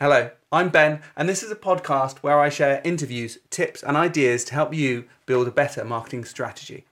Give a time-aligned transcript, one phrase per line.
[0.00, 4.42] Hello, I'm Ben, and this is a podcast where I share interviews, tips, and ideas
[4.46, 6.84] to help you build a better marketing strategy.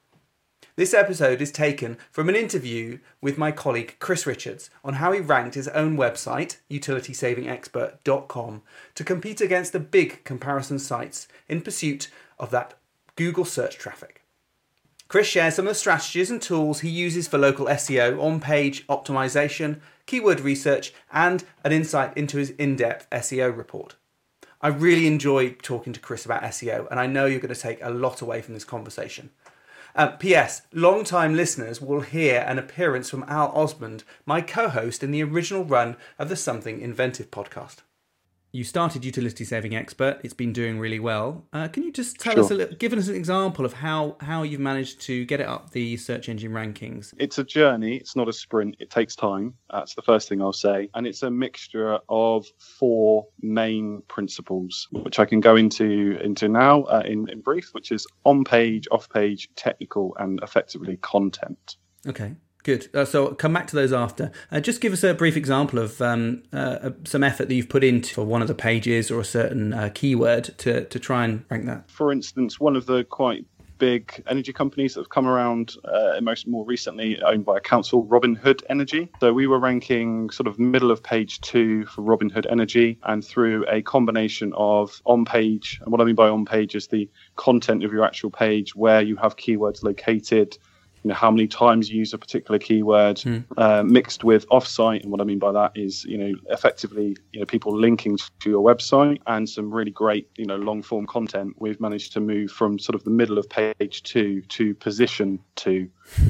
[0.77, 5.19] This episode is taken from an interview with my colleague Chris Richards on how he
[5.19, 8.63] ranked his own website, utilitysavingexpert.com,
[8.95, 12.09] to compete against the big comparison sites in pursuit
[12.39, 12.75] of that
[13.17, 14.20] Google search traffic.
[15.11, 18.87] Chris shares some of the strategies and tools he uses for local SEO, on page
[18.87, 23.97] optimization, keyword research, and an insight into his in depth SEO report.
[24.63, 27.81] I really enjoy talking to Chris about SEO, and I know you're going to take
[27.83, 29.31] a lot away from this conversation.
[29.97, 30.63] Uh, P.S.
[30.73, 35.65] Long-time listeners will hear an appearance from Al Osmond, my co host in the original
[35.65, 37.79] run of the Something Inventive podcast
[38.53, 41.45] you started utility saving expert it's been doing really well.
[41.53, 42.45] Uh, can you just tell sure.
[42.45, 45.47] us a little give us an example of how how you've managed to get it
[45.47, 47.15] up the search engine rankings?
[47.19, 50.53] It's a journey it's not a sprint it takes time that's the first thing i'll
[50.53, 50.89] say.
[50.95, 56.83] And it's a mixture of four main principles which i can go into into now
[56.85, 61.77] uh, in, in brief which is on page off page technical and effectively content.
[62.07, 62.89] Okay Good.
[62.95, 64.31] Uh, so come back to those after.
[64.53, 67.85] Uh, just give us a brief example of um, uh, some effort that you've put
[67.85, 71.45] into for one of the pages or a certain uh, keyword to, to try and
[71.49, 71.91] rank that.
[71.91, 73.47] For instance, one of the quite
[73.81, 78.05] big energy companies that have come around uh, most more recently owned by a council
[78.05, 79.09] Robin Hood Energy.
[79.21, 83.25] So we were ranking sort of middle of page two for Robin Hood Energy and
[83.25, 87.09] through a combination of on page and what I mean by on page is the
[87.37, 90.59] content of your actual page where you have keywords located
[91.03, 93.45] you know how many times you use a particular keyword mm.
[93.57, 97.41] uh, mixed with offsite and what i mean by that is you know effectively you
[97.41, 101.55] know people linking to your website and some really great you know long form content
[101.59, 105.89] we've managed to move from sort of the middle of page two to position two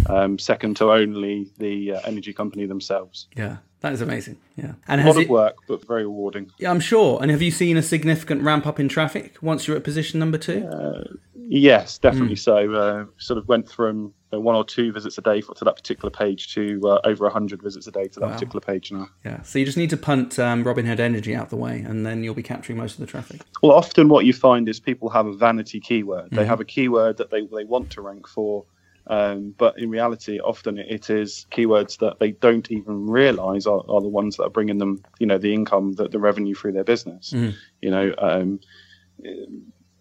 [0.08, 4.36] um, second to only the uh, energy company themselves yeah that is amazing.
[4.56, 6.50] Yeah, and a lot of it, work, but very rewarding.
[6.58, 7.18] Yeah, I'm sure.
[7.22, 10.36] And have you seen a significant ramp up in traffic once you're at position number
[10.36, 10.66] two?
[10.66, 11.04] Uh,
[11.34, 12.40] yes, definitely mm.
[12.40, 12.74] so.
[12.74, 16.54] Uh, sort of went from one or two visits a day to that particular page
[16.54, 18.32] to uh, over 100 visits a day to that wow.
[18.32, 19.08] particular page now.
[19.24, 22.06] Yeah, so you just need to punt um, Robin Hood Energy out the way, and
[22.06, 23.40] then you'll be capturing most of the traffic.
[23.62, 26.26] Well, often what you find is people have a vanity keyword.
[26.26, 26.36] Mm-hmm.
[26.36, 28.64] They have a keyword that they they want to rank for
[29.10, 34.00] um, but in reality, often it is keywords that they don't even realize are, are,
[34.00, 36.84] the ones that are bringing them, you know, the income, the, the revenue through their
[36.84, 37.32] business.
[37.32, 37.54] Mm.
[37.80, 38.60] You know, um,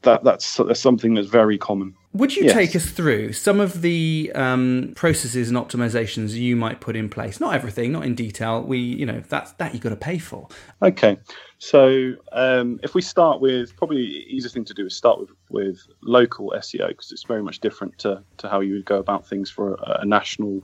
[0.03, 1.95] that that's, something that's very common.
[2.13, 2.53] Would you yes.
[2.53, 7.39] take us through some of the um, processes and optimizations you might put in place?
[7.39, 8.63] Not everything, not in detail.
[8.63, 10.47] We, you know, that's that you got to pay for.
[10.81, 11.17] Okay,
[11.59, 15.29] so um, if we start with probably the easiest thing to do is start with
[15.49, 19.27] with local SEO because it's very much different to to how you would go about
[19.27, 20.63] things for a, a national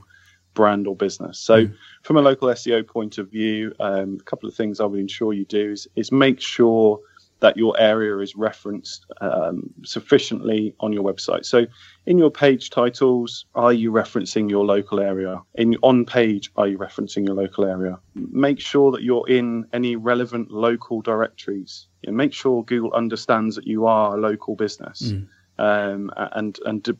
[0.56, 1.38] brand or business.
[1.38, 1.74] So, mm.
[2.02, 5.32] from a local SEO point of view, um, a couple of things I would ensure
[5.32, 6.98] you do is, is make sure
[7.40, 11.44] that your area is referenced um, sufficiently on your website.
[11.44, 11.66] So,
[12.06, 15.42] in your page titles, are you referencing your local area?
[15.54, 17.98] In on page, are you referencing your local area?
[18.14, 21.86] Make sure that you're in any relevant local directories.
[22.02, 25.26] You know, make sure Google understands that you are a local business, mm.
[25.58, 26.96] um, and and do,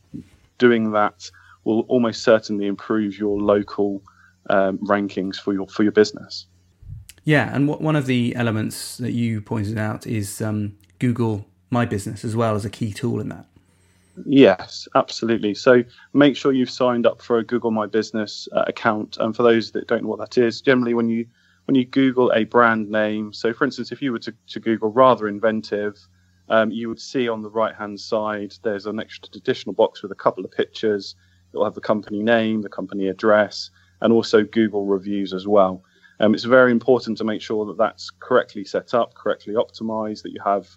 [0.58, 1.30] doing that
[1.64, 4.02] will almost certainly improve your local
[4.50, 6.46] um, rankings for your for your business.
[7.26, 11.84] Yeah, and w- one of the elements that you pointed out is um, Google My
[11.84, 13.46] Business as well as a key tool in that.
[14.24, 15.52] Yes, absolutely.
[15.52, 15.82] So
[16.14, 19.16] make sure you've signed up for a Google My Business uh, account.
[19.18, 21.26] And for those that don't know what that is, generally when you
[21.64, 24.92] when you Google a brand name, so for instance, if you were to, to Google
[24.92, 25.98] rather inventive,
[26.48, 30.12] um, you would see on the right hand side there's an extra additional box with
[30.12, 31.16] a couple of pictures.
[31.52, 33.70] It will have the company name, the company address,
[34.00, 35.82] and also Google reviews as well.
[36.20, 40.32] Um, it's very important to make sure that that's correctly set up, correctly optimized, that
[40.32, 40.68] you have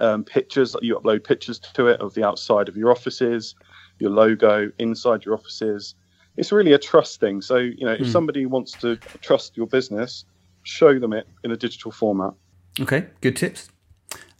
[0.00, 3.54] um, pictures, that you upload pictures to it of the outside of your offices,
[3.98, 5.94] your logo inside your offices.
[6.36, 7.42] It's really a trust thing.
[7.42, 8.12] So, you know, if mm.
[8.12, 10.24] somebody wants to trust your business,
[10.62, 12.32] show them it in a digital format.
[12.80, 13.68] Okay, good tips.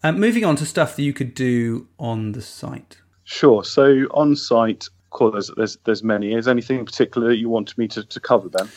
[0.03, 2.97] Um, moving on to stuff that you could do on the site.
[3.25, 3.63] Sure.
[3.63, 6.33] So on site, cool, there's, there's, there's many.
[6.33, 8.69] Is anything in particular that you want me to, to cover then?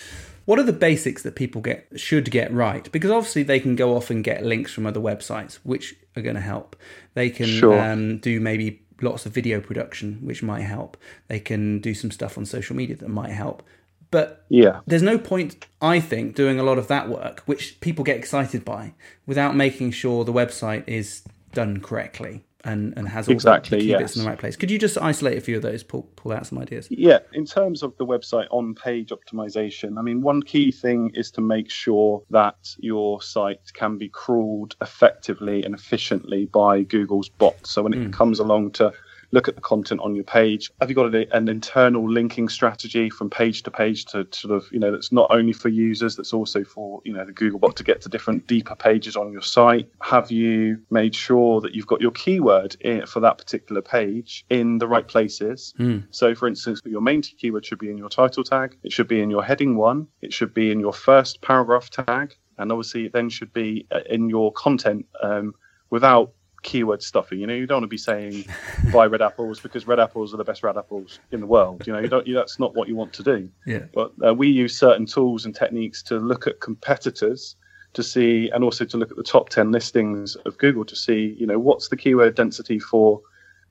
[0.45, 2.89] What are the basics that people get should get right?
[2.91, 6.35] Because obviously they can go off and get links from other websites, which are going
[6.35, 6.75] to help.
[7.15, 7.79] They can sure.
[7.79, 10.97] um, do maybe lots of video production, which might help.
[11.27, 13.63] They can do some stuff on social media that might help.
[14.11, 18.05] But yeah, there's no point, I think, doing a lot of that work, which people
[18.05, 18.93] get excited by,
[19.25, 22.43] without making sure the website is done correctly.
[22.65, 24.01] And, and has all exactly, the key yes.
[24.01, 24.55] bits in the right place.
[24.55, 26.87] Could you just isolate a few of those, pull, pull out some ideas?
[26.89, 31.31] Yeah, in terms of the website on page optimization, I mean, one key thing is
[31.31, 37.65] to make sure that your site can be crawled effectively and efficiently by Google's bot.
[37.65, 38.13] So when it mm.
[38.13, 38.91] comes along to
[39.35, 40.71] look at the content on your page.
[40.79, 44.65] Have you got a, an internal linking strategy from page to page to sort of,
[44.71, 47.83] you know, that's not only for users, that's also for, you know, the Googlebot to
[47.83, 49.89] get to different deeper pages on your site?
[50.01, 54.77] Have you made sure that you've got your keyword in, for that particular page in
[54.77, 55.73] the right places?
[56.11, 59.21] So, for instance, your main keyword should be in your title tag, it should be
[59.21, 63.11] in your heading one, it should be in your first paragraph tag, and obviously it
[63.11, 65.53] then should be uh, in your content um,
[65.89, 66.31] without
[66.65, 67.39] keyword stuffing.
[67.39, 68.45] You know, you don't want to be saying
[68.91, 71.87] buy red apples because red apples are the best red apples in the world.
[71.87, 72.27] You know, you don't.
[72.27, 73.49] You, that's not what you want to do.
[73.65, 73.85] Yeah.
[73.93, 77.55] But uh, we use certain tools and techniques to look at competitors
[77.93, 81.35] to see, and also to look at the top ten listings of Google to see,
[81.39, 83.21] you know, what's the keyword density for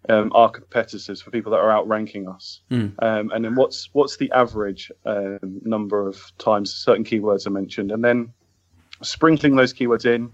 [0.09, 2.61] um, our competitors, for people that are outranking us,
[3.01, 7.91] um, and then what's what's the average um, number of times certain keywords are mentioned,
[7.91, 8.33] and then
[9.03, 10.31] sprinkling those keywords in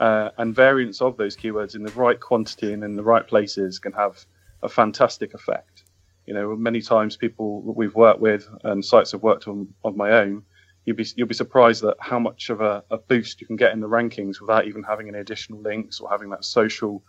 [0.00, 3.78] uh, and variants of those keywords in the right quantity and in the right places
[3.78, 4.24] can have
[4.62, 5.84] a fantastic effect.
[6.26, 9.96] You know, many times people that we've worked with and sites I've worked on on
[9.96, 10.42] my own,
[10.86, 13.72] you'll be you'll be surprised at how much of a, a boost you can get
[13.72, 17.02] in the rankings without even having any additional links or having that social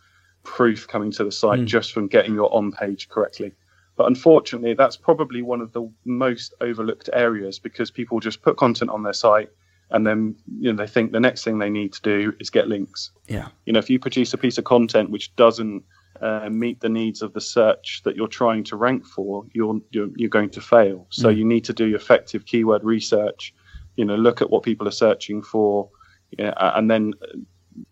[0.44, 3.54] proof coming to the site just from getting your on page correctly.
[3.96, 8.92] But unfortunately, that's probably one of the most overlooked areas because people just put content
[8.92, 9.50] on their site
[9.92, 12.68] and then you know they think the next thing they need to do is get
[12.68, 13.12] links.
[13.28, 13.50] Yeah.
[13.66, 15.84] You know, if you produce a piece of content which doesn't
[16.22, 20.10] uh, meet the needs of the search that you're trying to rank for, you're you're,
[20.16, 21.08] you're going to fail.
[21.10, 23.54] So you need to do effective keyword research.
[23.96, 25.90] You know, look at what people are searching for,
[26.38, 27.14] you know, and then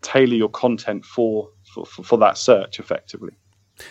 [0.02, 3.34] tailor your content for for, for that search effectively.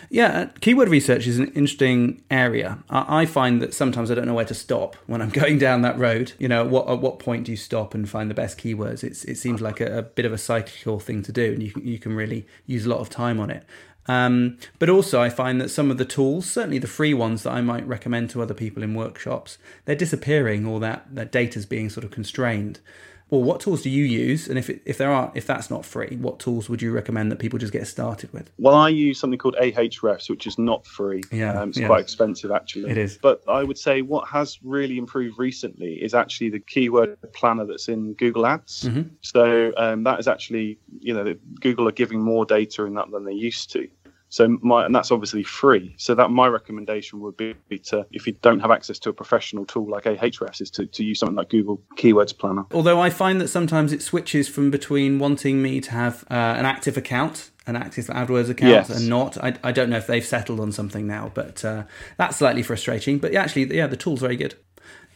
[0.08, 2.78] Yeah, uh, keyword research is an interesting area.
[2.88, 5.98] I, find that sometimes I don't know where to stop when I'm going down that
[5.98, 6.32] road.
[6.38, 9.04] You know, what at what point do you stop and find the best keywords?
[9.04, 11.72] It's it seems like a, a bit of a cyclical thing to do, and you
[11.72, 13.64] can, you can really use a lot of time on it.
[14.06, 17.52] Um, but also, I find that some of the tools, certainly the free ones that
[17.52, 21.90] I might recommend to other people in workshops, they're disappearing, or that that data's being
[21.90, 22.80] sort of constrained.
[23.30, 24.48] Well, what tools do you use?
[24.48, 27.30] And if it, if there are if that's not free, what tools would you recommend
[27.30, 28.50] that people just get started with?
[28.58, 31.22] Well, I use something called Ahrefs, which is not free.
[31.30, 31.86] Yeah, um, it's yeah.
[31.86, 32.90] quite expensive actually.
[32.90, 33.18] It is.
[33.22, 37.88] But I would say what has really improved recently is actually the keyword planner that's
[37.88, 38.84] in Google Ads.
[38.84, 39.02] Mm-hmm.
[39.20, 43.24] So um, that is actually, you know, Google are giving more data in that than
[43.24, 43.88] they used to.
[44.30, 45.94] So my and that's obviously free.
[45.98, 49.12] So that my recommendation would be, be to if you don't have access to a
[49.12, 52.64] professional tool like Ahrefs, is to, to use something like Google Keywords Planner.
[52.72, 56.64] Although I find that sometimes it switches from between wanting me to have uh, an
[56.64, 58.90] active account, an active AdWords account, Yes.
[58.90, 59.36] and not.
[59.42, 61.82] I, I don't know if they've settled on something now, but uh,
[62.16, 63.18] that's slightly frustrating.
[63.18, 64.54] But actually, yeah, the tool's very good.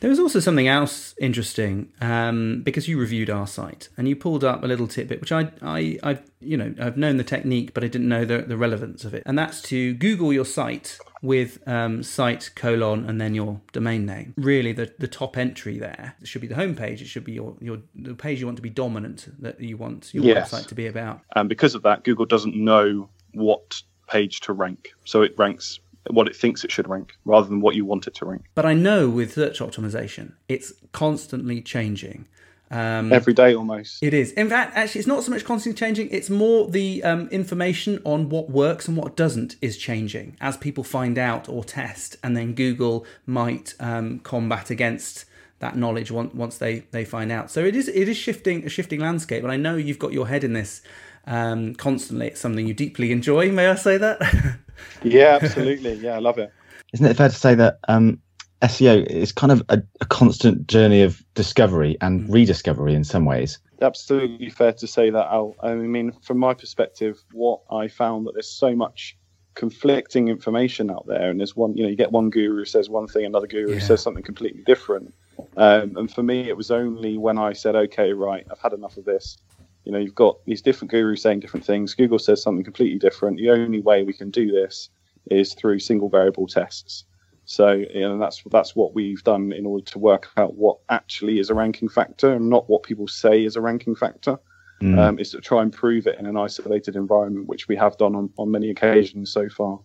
[0.00, 4.44] There was also something else interesting um, because you reviewed our site and you pulled
[4.44, 7.82] up a little tidbit, which I, I, I've, you know, I've known the technique, but
[7.84, 11.66] I didn't know the, the relevance of it, and that's to Google your site with
[11.66, 14.34] um, site colon and then your domain name.
[14.36, 17.00] Really, the, the top entry there it should be the homepage.
[17.00, 20.12] It should be your, your the page you want to be dominant, that you want
[20.12, 20.50] your Yes.
[20.50, 21.20] website to be about.
[21.34, 24.90] And because of that, Google doesn't know what page to rank.
[25.06, 28.14] So it ranks what it thinks it should rank rather than what you want it
[28.14, 28.44] to rank.
[28.54, 32.26] But I know with search optimization, it's constantly changing.
[32.70, 34.02] Um, Every day almost.
[34.02, 34.32] It is.
[34.32, 36.08] In fact, actually, it's not so much constantly changing.
[36.10, 40.82] It's more the um, information on what works and what doesn't is changing as people
[40.82, 45.24] find out or test, and then Google might um, combat against
[45.60, 47.50] that knowledge once they they find out.
[47.50, 50.26] So it is it is shifting a shifting landscape, and I know you've got your
[50.26, 50.82] head in this
[51.26, 52.28] um, constantly.
[52.28, 53.52] It's something you deeply enjoy.
[53.52, 54.58] May I say that?
[55.02, 55.94] Yeah, absolutely.
[55.96, 56.52] Yeah, I love it.
[56.92, 58.20] Isn't it fair to say that um,
[58.62, 63.58] SEO is kind of a, a constant journey of discovery and rediscovery in some ways?
[63.82, 65.56] Absolutely fair to say that, Al.
[65.62, 69.16] I mean, from my perspective, what I found that there's so much
[69.54, 73.06] conflicting information out there, and there's one, you know, you get one guru says one
[73.06, 73.80] thing, another guru Yeah.
[73.80, 75.14] says something completely different.
[75.56, 78.96] Um, and for me, it was only when I said, okay, right, I've had enough
[78.96, 79.36] of this.
[79.84, 81.94] You know, you've got these different gurus saying different things.
[81.94, 83.38] Google says something completely different.
[83.38, 84.88] The only way we can do this
[85.30, 87.04] is through single variable tests.
[87.46, 91.38] So, you know, that's that's what we've done in order to work out what actually
[91.38, 94.38] is a ranking factor, and not what people say is a ranking factor.
[94.82, 94.98] Mm.
[94.98, 98.16] Um, is to try and prove it in an isolated environment, which we have done
[98.16, 99.78] on, on many occasions so far.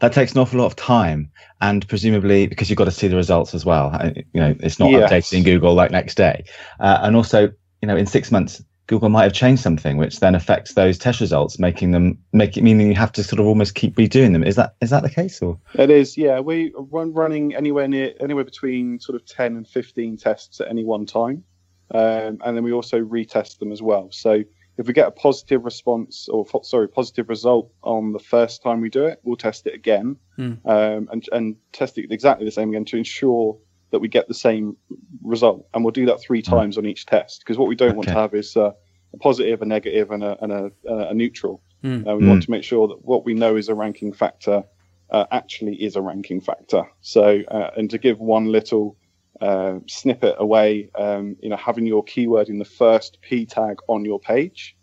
[0.00, 1.30] that takes an awful lot of time,
[1.60, 3.96] and presumably because you've got to see the results as well.
[4.34, 5.10] You know, it's not Yes.
[5.10, 6.44] updated in Google like next day,
[6.80, 10.34] uh, and also, you know, in six months, Google might have changed something, which then
[10.34, 13.74] affects those test results, making them make it meaning you have to sort of almost
[13.74, 14.44] keep redoing them.
[14.44, 15.40] Is that is that the case?
[15.40, 16.40] Or it is, yeah.
[16.40, 20.84] We run running anywhere near anywhere between sort of ten and fifteen tests at any
[20.84, 21.42] one time,
[21.90, 24.08] um, and then we also retest them as well.
[24.12, 24.42] So
[24.76, 28.88] if we get a positive response or sorry positive result on the first time we
[28.88, 30.58] do it we'll test it again mm.
[30.64, 33.58] um, and, and test it exactly the same again to ensure
[33.90, 34.74] that we get the same
[35.22, 36.50] result and we'll do that three hmm.
[36.50, 37.96] times on each test because what we don't okay.
[37.96, 38.72] want to have is uh,
[39.12, 42.06] a positive a negative and a, and a, a neutral mm.
[42.08, 42.44] uh, we want hmm.
[42.44, 44.62] to make sure that what we know is a ranking factor
[45.10, 48.96] uh, actually is a ranking factor so uh, and to give one little
[49.42, 54.04] uh, snippet away, um, you know, having your keyword in the first p tag on
[54.04, 54.76] your page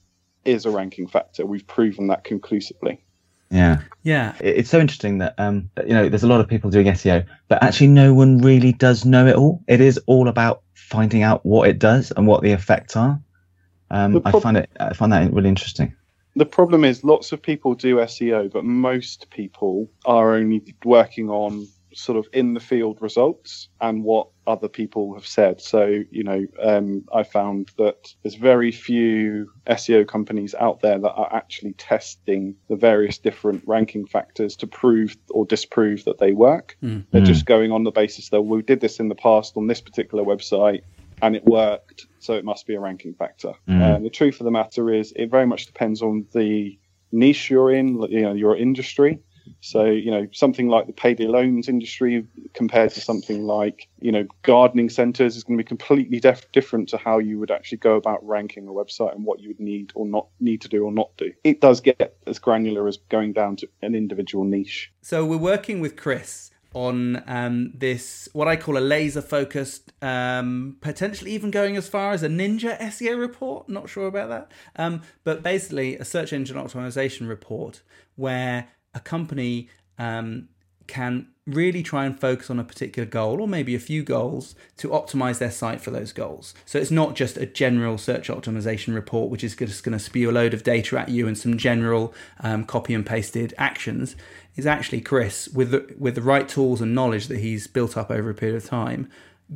[0.43, 1.45] is a ranking factor.
[1.45, 3.01] We've proven that conclusively.
[3.49, 4.35] Yeah, yeah.
[4.39, 7.63] It's so interesting that um, you know, there's a lot of people doing SEO, but
[7.63, 9.63] actually, no one really does know it all.
[9.67, 13.19] It is all about finding out what it does and what the effects are.
[13.91, 15.95] Um, prob- I find it, I find that really interesting.
[16.35, 21.67] The problem is, lots of people do SEO, but most people are only working on
[21.93, 25.61] sort of in the field results and what other people have said.
[25.61, 31.11] So, you know, um, I found that there's very few SEO companies out there that
[31.11, 36.77] are actually testing the various different ranking factors to prove or disprove that they work.
[36.83, 37.05] Mm.
[37.11, 39.81] They're just going on the basis that we did this in the past on this
[39.81, 40.81] particular website
[41.21, 43.53] and it worked, so it must be a ranking factor.
[43.67, 43.95] Mm.
[43.95, 46.77] Um, the truth of the matter is, it very much depends on the
[47.11, 49.19] niche you're in, you know, your industry.
[49.61, 54.25] So, you know, something like the payday loans industry compared to something like, you know,
[54.43, 57.95] gardening centers is going to be completely def- different to how you would actually go
[57.95, 60.91] about ranking a website and what you would need or not need to do or
[60.91, 61.33] not do.
[61.43, 64.91] It does get as granular as going down to an individual niche.
[65.01, 70.77] So, we're working with Chris on um, this what I call a laser focused, um,
[70.81, 73.67] potentially even going as far as a ninja SEO report.
[73.67, 77.81] Not sure about that, um, but basically a search engine optimization report
[78.15, 80.49] where a company um,
[80.89, 84.89] can really try and focus on a particular goal or maybe a few goals to
[84.89, 86.53] optimize their site for those goals.
[86.65, 90.29] So it's not just a general search optimization report, which is just going to spew
[90.29, 94.15] a load of data at you and some general um, copy and pasted actions.
[94.55, 98.11] Is actually Chris with the, with the right tools and knowledge that he's built up
[98.11, 99.09] over a period of time,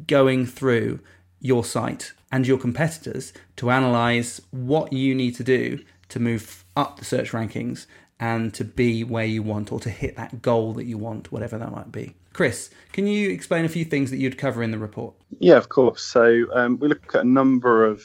[0.07, 1.01] going through
[1.41, 6.99] your site and your competitors to analyze what you need to do to move up
[6.99, 7.85] the search rankings
[8.19, 11.57] and to be where you want or to hit that goal that you want, whatever
[11.57, 12.15] that might be.
[12.33, 15.13] Chris, can you explain a few things that you'd cover in the report?
[15.39, 16.03] Yeah, of course.
[16.03, 18.03] So um, we look at a number of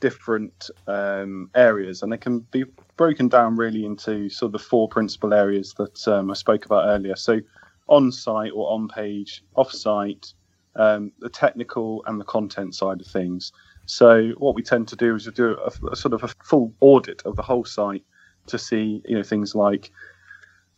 [0.00, 2.64] different um, areas, and they can be
[2.96, 6.88] broken down really into sort of the four principal areas that um, I spoke about
[6.88, 7.16] earlier.
[7.16, 7.40] So
[7.86, 10.32] on site or on page, off site,
[10.76, 13.52] um, the technical and the content side of things.
[13.86, 16.72] So what we tend to do is to do a, a sort of a full
[16.80, 18.04] audit of the whole site
[18.46, 19.90] to see you know things like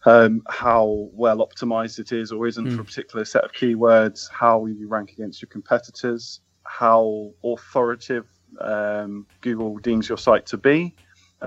[0.04, 2.74] um, how well optimized it is or isn't mm.
[2.74, 8.26] for a particular set of keywords, how you rank against your competitors, how authoritative
[8.60, 10.94] um, Google deems your site to be,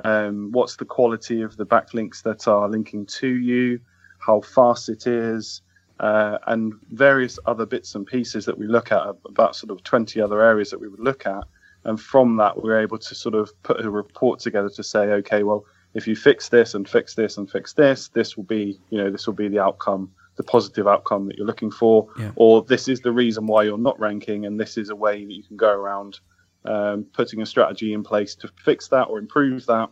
[0.03, 3.79] um, what's the quality of the backlinks that are linking to you,
[4.19, 5.61] how fast it is,
[5.99, 10.19] uh, and various other bits and pieces that we look at, about sort of 20
[10.19, 11.43] other areas that we would look at.
[11.85, 15.43] And from that, we're able to sort of put a report together to say, okay,
[15.43, 18.97] well, if you fix this and fix this and fix this, this will be, you
[18.97, 22.31] know, this will be the outcome, the positive outcome that you're looking for, yeah.
[22.35, 25.33] or this is the reason why you're not ranking, and this is a way that
[25.33, 26.19] you can go around
[26.65, 29.89] um, putting a strategy in place to fix that or improve that.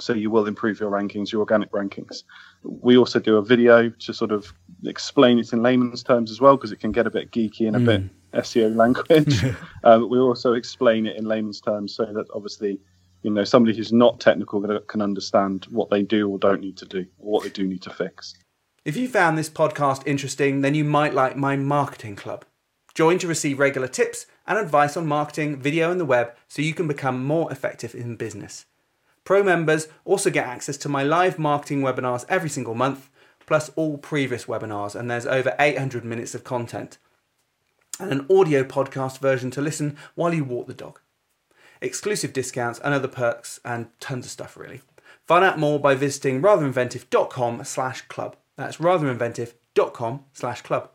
[0.00, 2.24] So you will improve your rankings, your organic rankings.
[2.64, 4.52] We also do a video to sort of
[4.84, 7.76] explain it in layman's terms as well, because it can get a bit geeky and
[7.76, 7.86] a mm.
[8.32, 9.44] bit SEO language.
[9.84, 12.80] um, we also explain it in layman's terms so that obviously
[13.24, 16.84] you know somebody who's not technical can understand what they do or don't need to
[16.84, 18.34] do or what they do need to fix.
[18.84, 22.44] If you found this podcast interesting then you might like my marketing club.
[22.94, 26.74] Join to receive regular tips and advice on marketing video and the web so you
[26.74, 28.66] can become more effective in business.
[29.24, 33.08] Pro members also get access to my live marketing webinars every single month
[33.46, 36.98] plus all previous webinars and there's over 800 minutes of content
[37.98, 41.00] and an audio podcast version to listen while you walk the dog
[41.84, 44.80] exclusive discounts and other perks and tons of stuff really.
[45.26, 48.36] Find out more by visiting ratherinventive.com slash club.
[48.56, 50.90] That's ratherinventive.com slash club.